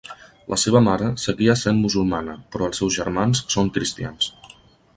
La 0.53 0.57
seva 0.61 0.79
mare 0.85 1.09
seguia 1.23 1.55
sent 1.63 1.81
musulmana, 1.83 2.35
però 2.55 2.69
els 2.71 2.81
seus 2.83 2.97
germans 3.01 3.43
són 3.57 3.73
cristians. 3.77 4.31